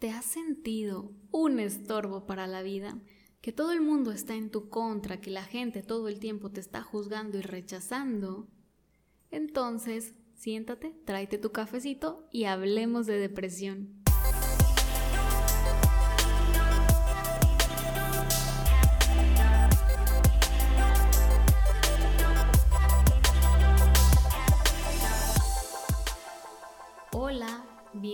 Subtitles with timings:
[0.00, 2.98] ¿Te has sentido un estorbo para la vida?
[3.42, 6.58] Que todo el mundo está en tu contra, que la gente todo el tiempo te
[6.58, 8.48] está juzgando y rechazando.
[9.30, 13.99] Entonces, siéntate, tráete tu cafecito y hablemos de depresión.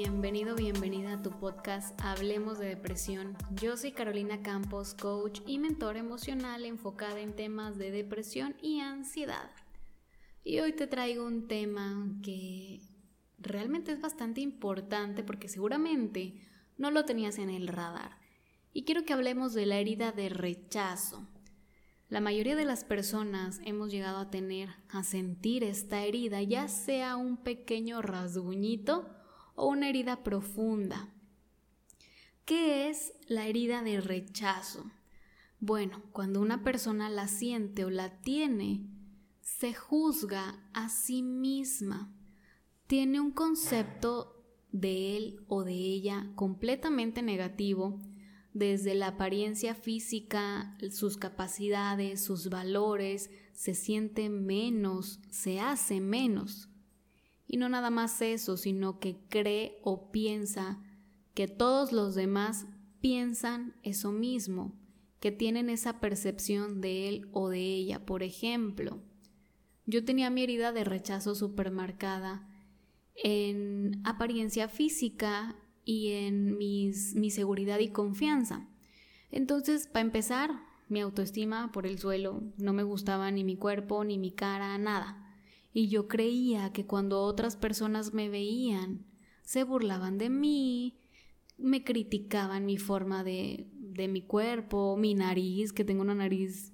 [0.09, 3.37] Bienvenido, bienvenida a tu podcast Hablemos de Depresión.
[3.57, 9.51] Yo soy Carolina Campos, coach y mentor emocional enfocada en temas de depresión y ansiedad.
[10.45, 12.83] Y hoy te traigo un tema que
[13.39, 16.41] realmente es bastante importante porque seguramente
[16.79, 18.17] no lo tenías en el radar.
[18.73, 21.27] Y quiero que hablemos de la herida de rechazo.
[22.09, 27.17] La mayoría de las personas hemos llegado a tener, a sentir esta herida, ya sea
[27.17, 29.16] un pequeño rasguñito
[29.57, 31.13] o una herida profunda.
[32.45, 34.89] ¿Qué es la herida de rechazo?
[35.59, 38.87] Bueno, cuando una persona la siente o la tiene,
[39.41, 42.13] se juzga a sí misma.
[42.87, 47.99] Tiene un concepto de él o de ella completamente negativo,
[48.53, 56.69] desde la apariencia física, sus capacidades, sus valores, se siente menos, se hace menos.
[57.49, 60.81] Y no nada más eso, sino que cree o piensa
[61.35, 62.67] que todos los demás
[63.01, 64.75] piensan eso mismo,
[65.21, 68.05] que tienen esa percepción de él o de ella.
[68.05, 69.01] Por ejemplo,
[69.87, 72.49] yo tenía mi herida de rechazo supermarcada
[73.15, 78.69] en apariencia física y en mis, mi seguridad y confianza.
[79.31, 80.51] Entonces, para empezar,
[80.89, 85.26] mi autoestima por el suelo, no me gustaba ni mi cuerpo, ni mi cara, nada
[85.77, 89.05] y yo creía que cuando otras personas me veían,
[89.43, 90.97] se burlaban de mí,
[91.59, 96.73] me criticaban mi forma de, de mi cuerpo, mi nariz, que tengo una nariz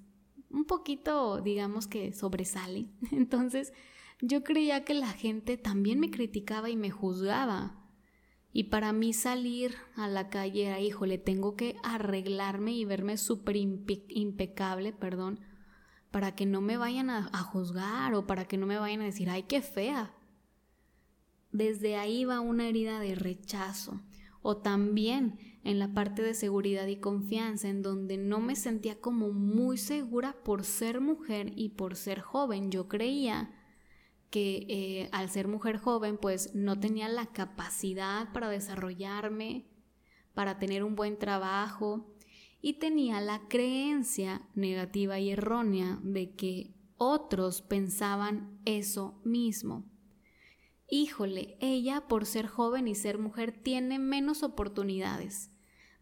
[0.49, 2.87] un poquito, digamos que sobresale.
[3.11, 3.73] Entonces,
[4.21, 7.85] yo creía que la gente también me criticaba y me juzgaba.
[8.53, 13.57] Y para mí salir a la calle era, híjole, tengo que arreglarme y verme súper
[13.57, 15.41] impecable, perdón,
[16.13, 19.31] para que no me vayan a, juzgar o para que no me vayan a decir,
[19.31, 20.13] ay, qué fea.
[21.51, 23.99] Desde ahí va una herida de rechazo
[24.43, 29.31] o también en la parte de seguridad y confianza, en donde no me sentía como
[29.31, 32.69] muy segura por ser mujer y por ser joven.
[32.69, 33.49] Yo creía
[34.29, 39.65] que eh, al ser mujer joven, pues no tenía la capacidad para desarrollarme,
[40.35, 42.12] para tener un buen trabajo,
[42.65, 49.83] y tenía la creencia negativa y errónea de que otros pensaban eso mismo.
[50.89, 55.51] Híjole, ella por ser joven y ser mujer tiene menos oportunidades.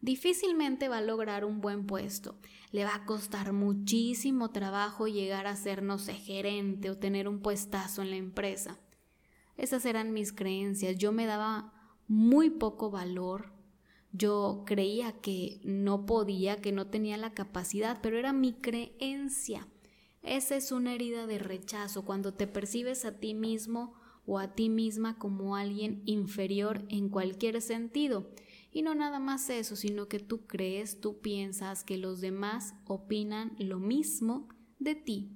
[0.00, 2.38] Difícilmente va a lograr un buen puesto.
[2.70, 7.40] Le va a costar muchísimo trabajo llegar a ser, no sé, gerente o tener un
[7.40, 8.78] puestazo en la empresa.
[9.56, 10.96] Esas eran mis creencias.
[10.96, 11.72] Yo me daba
[12.06, 13.52] muy poco valor,
[14.12, 19.66] yo creía que no podía, que no tenía la capacidad, pero era mi creencia.
[20.22, 23.94] Esa es una herida de rechazo, cuando te percibes a ti mismo
[24.26, 28.30] o a ti misma como alguien inferior en cualquier sentido.
[28.70, 33.54] Y no nada más eso, sino que tú crees, tú piensas que los demás opinan
[33.58, 34.48] lo mismo
[34.78, 35.32] de ti.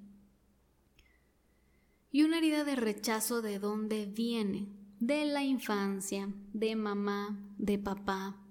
[2.11, 4.69] Y una herida de rechazo de dónde viene?
[5.01, 8.46] De la infancia, de mamá, de papá,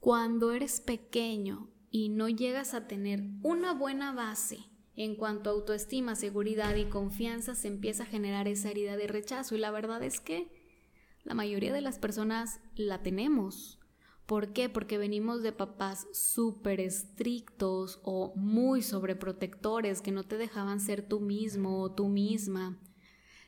[0.00, 4.58] cuando eres pequeño y no llegas a tener una buena base
[4.94, 9.54] en cuanto a autoestima, seguridad y confianza, se empieza a generar esa herida de rechazo.
[9.54, 10.50] Y la verdad es que
[11.22, 13.78] la mayoría de las personas la tenemos.
[14.26, 14.68] ¿Por qué?
[14.68, 21.20] Porque venimos de papás súper estrictos o muy sobreprotectores que no te dejaban ser tú
[21.20, 22.78] mismo o tú misma,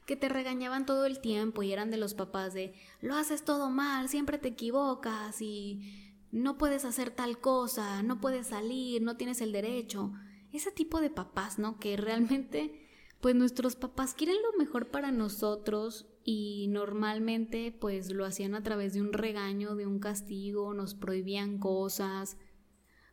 [0.06, 3.70] que te regañaban todo el tiempo y eran de los papás de lo haces todo
[3.70, 9.40] mal, siempre te equivocas y no puedes hacer tal cosa, no puedes salir, no tienes
[9.40, 10.12] el derecho.
[10.52, 11.78] Ese tipo de papás, ¿no?
[11.78, 12.88] Que realmente,
[13.20, 18.94] pues nuestros papás quieren lo mejor para nosotros y normalmente pues lo hacían a través
[18.94, 22.36] de un regaño, de un castigo, nos prohibían cosas,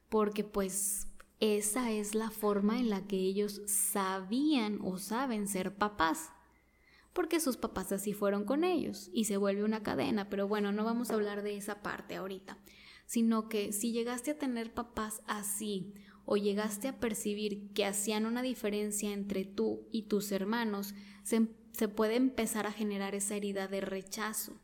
[0.10, 1.08] porque pues
[1.40, 6.31] esa es la forma en la que ellos sabían o saben ser papás
[7.14, 10.84] porque sus papás así fueron con ellos y se vuelve una cadena, pero bueno, no
[10.84, 12.60] vamos a hablar de esa parte ahorita
[13.07, 15.94] sino que si llegaste a tener papás así
[16.25, 20.94] o llegaste a percibir que hacían una diferencia entre tú y tus hermanos,
[21.24, 24.59] se, puede empezar a generar esa herida de rechazo.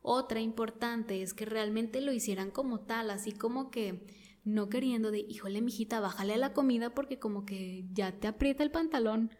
[0.00, 4.06] Otra importante es que realmente lo hicieran como tal, así como que
[4.44, 8.62] no queriendo de, híjole, mijita, bájale a la comida porque como que ya te aprieta
[8.62, 9.30] el pantalón.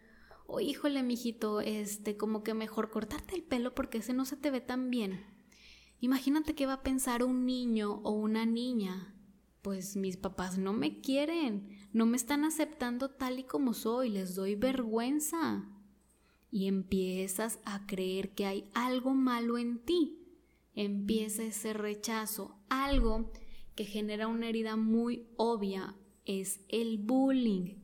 [0.47, 4.51] O híjole, mijito, este, como que mejor cortarte el pelo porque ese no se te
[4.51, 5.32] ve tan bien.
[6.03, 9.15] Imagínate qué va a pensar un niño o una niña.
[9.61, 14.35] Pues mis papás no me quieren, no me están aceptando tal y como soy, les
[14.35, 15.63] doy vergüenza.
[16.51, 20.19] Y empiezas a creer que hay algo malo en ti
[20.75, 22.59] empieza ese rechazo.
[22.67, 23.31] Algo
[23.73, 25.95] que genera una herida muy obvia
[26.25, 27.81] es el bullying.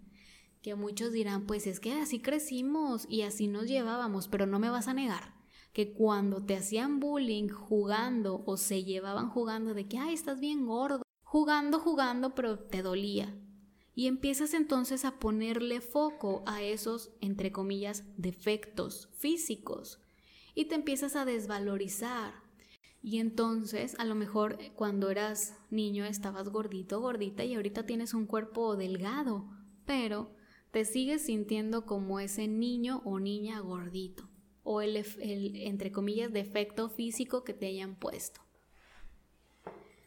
[0.61, 4.69] Que muchos dirán, pues es que así crecimos y así nos llevábamos, pero no me
[4.69, 5.38] vas a negar
[5.73, 10.65] que cuando te hacían bullying jugando o se llevaban jugando de que, ay, estás bien
[10.65, 13.35] gordo, jugando, jugando, pero te dolía.
[13.93, 19.99] Y empiezas entonces a ponerle foco a esos, entre comillas, defectos físicos.
[20.55, 22.33] Y te empiezas a desvalorizar,
[23.01, 28.13] y entonces, a lo mejor eh, cuando eras niño estabas gordito, gordita y ahorita tienes
[28.13, 29.45] un cuerpo delgado,
[29.85, 30.35] pero
[30.71, 34.29] te sigues sintiendo como ese niño o niña gordito
[34.71, 38.39] o el, entre comillas defecto físico que te hayan puesto.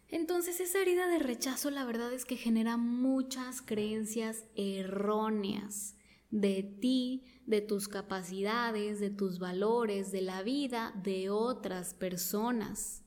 [0.08, 5.96] Entonces esa herida de rechazo la verdad es que genera muchas creencias erróneas
[6.30, 13.02] de ti, de tus capacidades, de tus valores, de la vida de otras personas.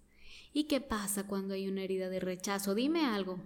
[0.52, 2.76] ¿Y qué pasa cuando hay una herida de rechazo?
[2.76, 3.40] Dime algo.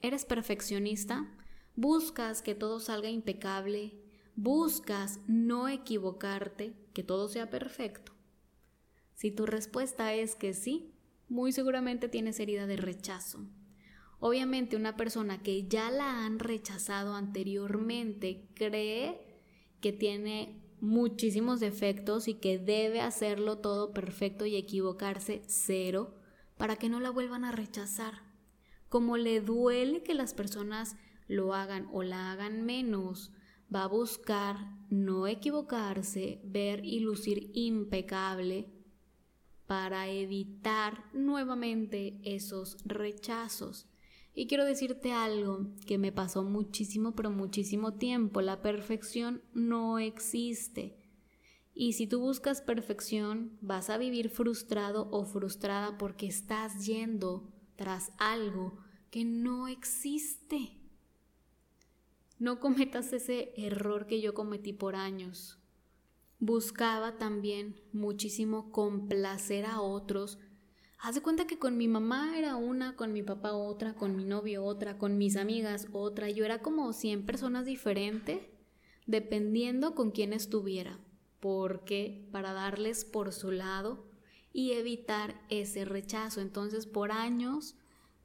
[0.00, 1.30] ¿Eres perfeccionista?
[1.76, 4.00] ¿Buscas que todo salga impecable?
[4.34, 8.10] ¿Buscas no equivocarte, que todo sea perfecto?
[9.14, 10.96] Si tu respuesta es que sí,
[11.28, 13.46] muy seguramente tienes herida de rechazo.
[14.18, 19.20] Obviamente una persona que ya la han rechazado anteriormente cree
[19.80, 26.16] que tiene muchísimos defectos y que debe hacerlo todo perfecto y equivocarse cero
[26.56, 28.22] para que no la vuelvan a rechazar.
[28.88, 30.96] Como le duele que las personas
[31.28, 33.30] lo hagan o la hagan menos,
[33.74, 34.56] va a buscar
[34.90, 38.72] no equivocarse, ver y lucir impecable
[39.66, 43.86] para evitar nuevamente esos rechazos.
[44.34, 48.40] Y quiero decirte algo que me pasó muchísimo, pero muchísimo tiempo.
[48.40, 50.96] La perfección no existe.
[51.74, 58.10] Y si tú buscas perfección, vas a vivir frustrado o frustrada porque estás yendo tras
[58.18, 58.78] algo
[59.10, 60.77] que no existe.
[62.38, 65.58] No cometas ese error que yo cometí por años.
[66.38, 70.38] Buscaba también muchísimo complacer a otros
[71.00, 74.24] Haz de cuenta que con mi mamá era una, con mi papá otra, con mi
[74.24, 76.28] novio otra, con mis amigas otra.
[76.28, 78.40] Yo era como 100 personas diferentes,
[79.06, 80.98] dependiendo con quién estuviera.
[81.38, 84.06] Porque para darles por su lado
[84.52, 86.40] y evitar ese rechazo.
[86.40, 87.76] Entonces, por años,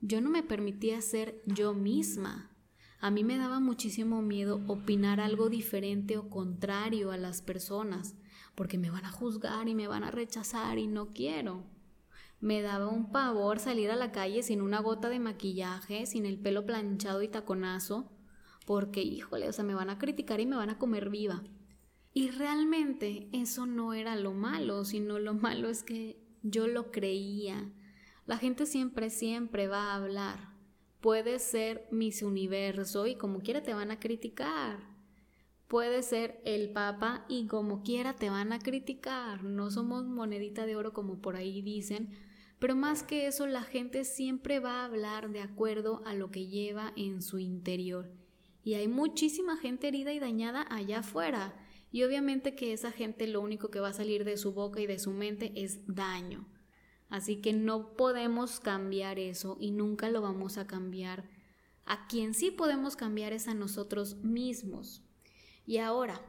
[0.01, 2.50] yo no me permitía ser yo misma.
[3.04, 8.16] A mí me daba muchísimo miedo opinar algo diferente o contrario a las personas,
[8.56, 11.66] porque me van a juzgar y me van a rechazar y no quiero.
[12.40, 16.40] Me daba un pavor salir a la calle sin una gota de maquillaje, sin el
[16.40, 18.10] pelo planchado y taconazo,
[18.66, 21.44] porque híjole, o sea, me van a criticar y me van a comer viva.
[22.14, 27.70] Y realmente eso no era lo malo, sino lo malo es que yo lo creía.
[28.26, 30.53] La gente siempre, siempre va a hablar.
[31.04, 34.80] Puede ser Miss Universo y como quiera te van a criticar.
[35.68, 39.44] Puede ser el Papa y como quiera te van a criticar.
[39.44, 42.12] No somos monedita de oro como por ahí dicen,
[42.57, 46.48] pero más que eso, la gente siempre va a hablar de acuerdo a lo que
[46.48, 48.10] lleva en su interior.
[48.64, 51.54] Y hay muchísima gente herida y dañada allá afuera.
[51.92, 54.88] Y obviamente que esa gente lo único que va a salir de su boca y
[54.88, 56.48] de su mente es daño.
[57.14, 61.30] Así que no podemos cambiar eso y nunca lo vamos a cambiar.
[61.86, 65.04] A quien sí podemos cambiar es a nosotros mismos.
[65.68, 66.20] Y ahora,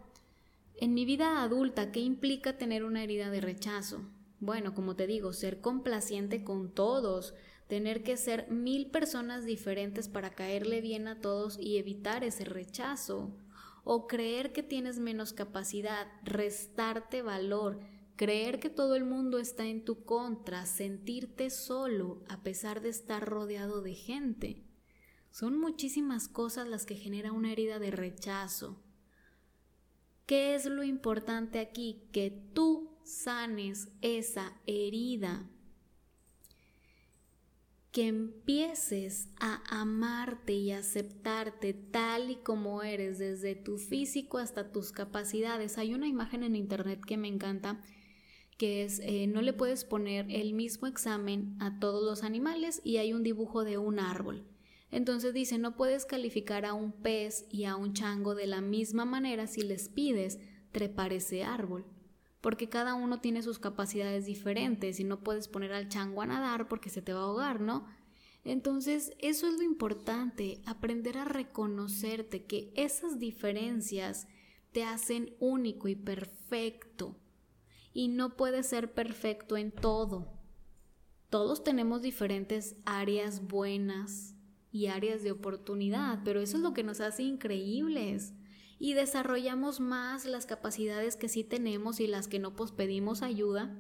[0.77, 4.03] en mi vida adulta, ¿qué implica tener una herida de rechazo?
[4.41, 7.33] Bueno, como te digo, ser complaciente con todos,
[7.67, 13.35] tener que ser mil personas diferentes para caerle bien a todos y evitar ese rechazo,
[13.85, 17.81] o creer que tienes menos capacidad, restarte valor,
[18.17, 23.25] creer que todo el mundo está en tu contra, sentirte solo a pesar de estar
[23.25, 24.65] rodeado de gente.
[25.31, 28.81] Son muchísimas cosas las que genera una herida de rechazo.
[30.27, 32.09] ¿Qué es lo importante aquí?
[32.13, 35.51] Que tú sanes esa herida,
[37.93, 44.91] que empieces a amarte y aceptarte tal y como eres, desde tu físico hasta tus
[44.91, 45.79] capacidades.
[45.79, 47.81] Hay una imagen en internet que me encanta,
[48.65, 52.97] que es eh, no le puedes poner el mismo examen a todos los animales y
[52.97, 54.47] hay un dibujo de un árbol.
[54.91, 59.05] Entonces dice, no puedes calificar a un pez y a un chango de la misma
[59.05, 60.41] manera si les pides
[60.73, 61.85] trepar ese árbol,
[62.41, 66.67] porque cada uno tiene sus capacidades diferentes y no puedes poner al chango a nadar
[66.67, 67.85] porque se te va a ahogar, ¿no?
[68.47, 74.27] Entonces, eso es lo importante, aprender a reconocerte que esas diferencias
[74.73, 77.19] te hacen único y perfecto.
[77.95, 80.29] Y no puedes ser perfecto en todo.
[81.31, 84.35] Todos tenemos diferentes áreas buenas
[84.71, 88.35] y áreas de oportunidad, pero eso es lo que nos hace increíbles.
[88.79, 93.75] Y desarrollamos más las capacidades que sí tenemos y las que no, pues pedimos ayuda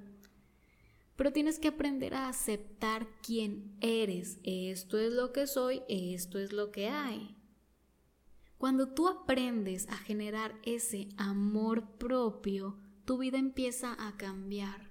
[1.16, 4.38] pero tienes que aprender a aceptar quién eres.
[4.42, 7.37] Esto es lo que soy, esto es lo que hay.
[8.59, 14.91] Cuando tú aprendes a generar ese amor propio, tu vida empieza a cambiar.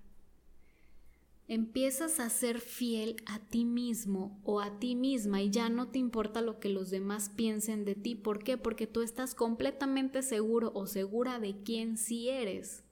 [1.48, 6.00] Empiezas a ser fiel a ti mismo o a ti misma y ya no te
[6.00, 8.16] importa lo que los demás piensen de ti.
[8.16, 8.58] ¿Por qué?
[8.58, 12.84] Porque tú estás completamente seguro o segura de quién sí eres.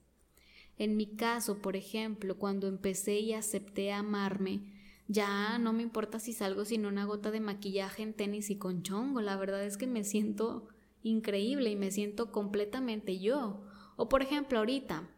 [0.76, 4.60] En mi caso, por ejemplo, cuando empecé y acepté amarme,
[5.08, 8.82] ya no me importa si salgo sin una gota de maquillaje en tenis y con
[8.82, 10.68] chongo, la verdad es que me siento
[11.02, 13.64] increíble y me siento completamente yo.
[14.02, 15.08] O por ejemplo, ahorita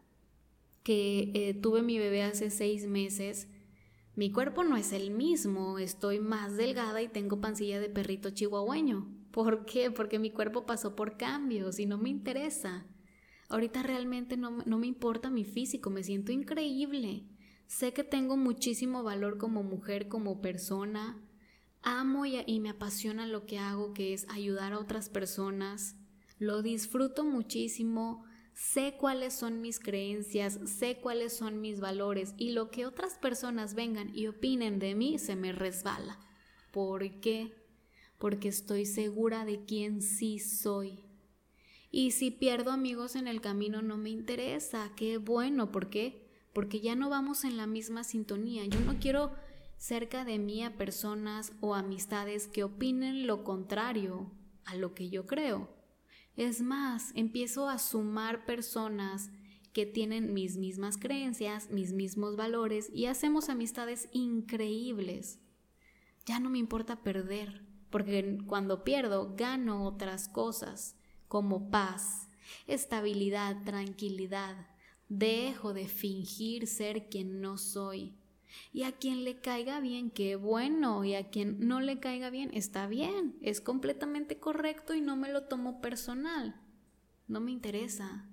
[0.83, 3.47] que eh, tuve mi bebé hace seis meses,
[4.13, 9.11] mi cuerpo no es el mismo, estoy más delgada y tengo pancilla de perrito chihuahueño.
[9.31, 9.89] ¿Por qué?
[9.89, 12.85] Porque mi cuerpo pasó por cambios y no me interesa.
[13.49, 17.25] Ahorita realmente no, me importa mi físico, me siento increíble.
[17.65, 21.19] Sé que tengo muchísimo valor como mujer, como persona.
[21.81, 25.95] Amo y, me apasiona lo que hago, que es ayudar a otras personas.
[26.37, 28.25] Lo disfruto muchísimo.
[28.55, 33.75] Sé cuáles son mis creencias, sé cuáles son mis valores y lo que otras personas
[33.75, 36.17] vengan y opinen de mí se me resbala.
[36.71, 37.53] ¿Por qué?
[38.17, 41.03] Porque estoy segura de quién sí soy.
[41.91, 46.25] Y si pierdo amigos en el camino no me interesa, qué bueno, ¿por qué?
[46.53, 48.65] Porque ya no vamos en la misma sintonía.
[48.65, 49.33] Yo no quiero
[49.77, 54.31] cerca de mí a personas o amistades que opinen lo contrario
[54.63, 55.74] a lo que yo creo.
[56.35, 59.31] Es más, empiezo a sumar personas
[59.71, 65.39] que tienen mis mismas creencias, mis mismos valores y hacemos amistades increíbles.
[66.25, 70.95] Ya no me importa perder, porque cuando pierdo gano otras cosas
[71.27, 72.29] como paz,
[72.67, 74.67] estabilidad, tranquilidad.
[75.07, 78.15] Dejo de fingir ser quien no soy.
[78.73, 82.49] Y a quien le caiga bien, qué bueno, y a quien no le caiga bien,
[82.53, 86.61] está bien, es completamente correcto y no me lo tomo personal.
[87.27, 88.29] No me interesa.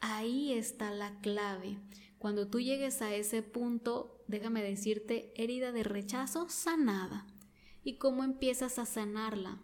[0.00, 1.78] Ahí está la clave.
[2.18, 7.26] Cuando tú llegues a ese punto, déjame decirte, herida de rechazo sanada.
[7.84, 9.62] ¿Y cómo empiezas a sanarla?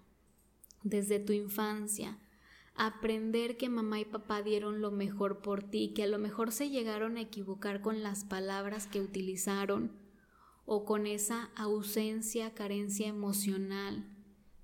[0.83, 2.19] Desde tu infancia,
[2.75, 6.71] aprender que mamá y papá dieron lo mejor por ti, que a lo mejor se
[6.71, 9.93] llegaron a equivocar con las palabras que utilizaron
[10.67, 14.09] o con esa ausencia, carencia emocional.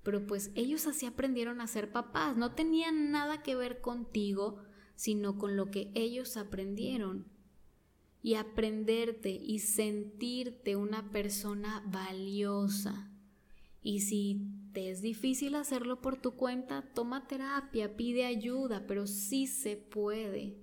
[0.02, 4.62] Pero pues ellos así aprendieron a ser papás, no tenían nada que ver contigo,
[4.97, 7.26] sino con lo que ellos aprendieron.
[8.23, 13.11] Y aprenderte y sentirte una persona valiosa,
[13.83, 19.77] y si es difícil hacerlo por tu cuenta, toma terapia, pide ayuda, pero sí se
[19.77, 20.57] puede.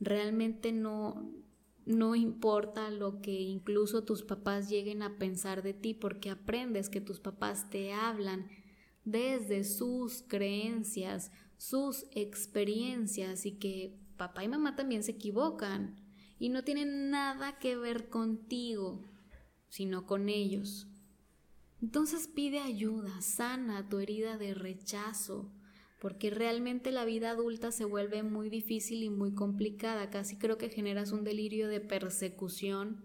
[0.00, 1.32] Realmente no,
[1.86, 7.00] no importa lo que incluso tus papás lleguen a pensar de ti, porque aprendes que
[7.00, 8.48] tus papás te hablan
[9.04, 15.96] desde sus creencias, sus experiencias y que papá y mamá también se equivocan
[16.38, 19.02] y no tienen nada que ver contigo,
[19.68, 20.86] sino con ellos.
[21.80, 25.52] Entonces pide ayuda, sana tu herida de rechazo,
[26.00, 30.10] porque realmente la vida adulta se vuelve muy difícil y muy complicada.
[30.10, 33.04] Casi creo que generas un delirio de persecución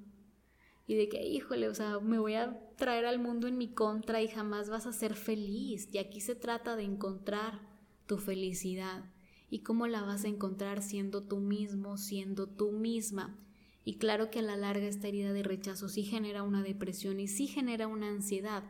[0.85, 4.21] y de que, híjole, o sea, me voy a traer al mundo en mi contra
[4.21, 5.87] y jamás vas a ser feliz.
[5.91, 7.61] Y aquí se trata de encontrar
[8.05, 9.11] tu felicidad.
[9.49, 13.39] ¿Y cómo la vas a encontrar siendo tú mismo, siendo tú misma?
[13.85, 17.27] Y claro que a la larga esta herida de rechazo sí genera una depresión y
[17.27, 18.63] sí genera una ansiedad,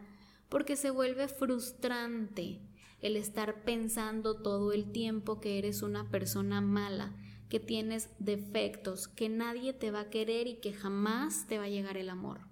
[0.50, 2.62] porque se vuelve frustrante
[3.02, 7.16] el estar pensando todo el tiempo que eres una persona mala,
[7.50, 11.70] que tienes defectos, que nadie te va a querer y que jamás te va a
[11.70, 12.48] llegar el amor.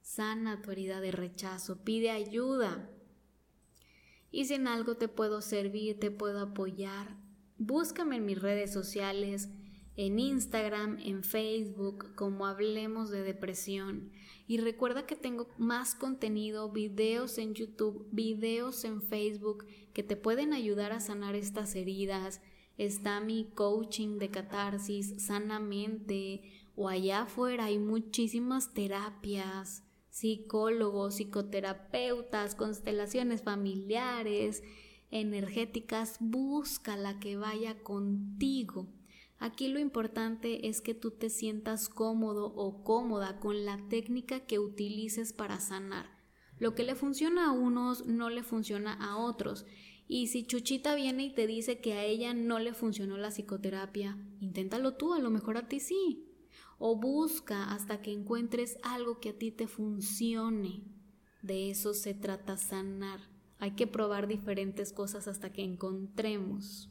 [0.00, 2.90] Sana tu herida de rechazo, pide ayuda.
[4.30, 7.16] Y si en algo te puedo servir, te puedo apoyar,
[7.58, 9.50] búscame en mis redes sociales,
[9.96, 14.10] en Instagram, en Facebook, como Hablemos de Depresión.
[14.46, 20.52] Y recuerda que tengo más contenido, videos en YouTube, videos en Facebook que te pueden
[20.52, 22.42] ayudar a sanar estas heridas.
[22.76, 26.42] Está mi coaching de catarsis, sanamente,
[26.76, 34.62] o allá afuera hay muchísimas terapias, psicólogos, psicoterapeutas, constelaciones familiares,
[35.10, 36.18] energéticas.
[36.20, 38.88] Busca la que vaya contigo
[39.38, 44.58] Aquí lo importante es que tú te sientas cómodo o cómoda con la técnica que
[44.58, 46.06] utilices para sanar.
[46.58, 49.66] Lo que le funciona a unos no le funciona a otros.
[50.08, 54.16] Y si Chuchita viene y te dice que a ella no le funcionó la psicoterapia,
[54.40, 56.24] inténtalo tú, a lo mejor a ti sí.
[56.78, 60.84] O busca hasta que encuentres algo que a ti te funcione.
[61.42, 63.20] De eso se trata sanar.
[63.58, 66.90] Hay que probar diferentes cosas hasta que encontremos.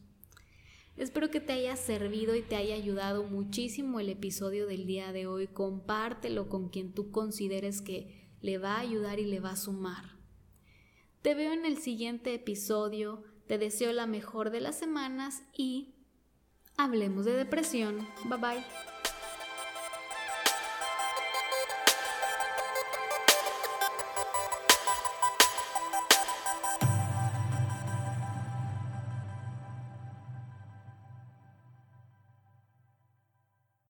[0.98, 5.28] Espero que te haya servido y te haya ayudado muchísimo el episodio del día de
[5.28, 5.48] hoy.
[5.48, 10.16] Compártelo con quien tú consideres que le va a ayudar y le va a sumar.
[11.22, 13.24] Te veo en el siguiente episodio.
[13.48, 15.96] Te deseo la mejor de las semanas y
[16.78, 18.08] hablemos de depresión.
[18.30, 18.95] Bye bye.